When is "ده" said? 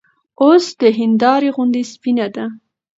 2.35-2.45